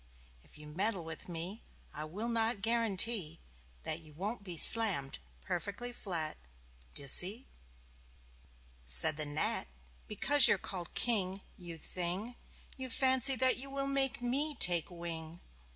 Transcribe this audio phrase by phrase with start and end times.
[0.43, 1.61] If you meddle with me
[1.93, 3.39] I will not guarantee
[3.83, 6.37] That you won't be slammed perfectly flat
[6.95, 7.45] D'ye see?"
[8.87, 9.67] Said the Gnat:
[10.07, 12.35] "Because you're called King you thing!
[12.77, 15.39] You fancy that you will make me take wing.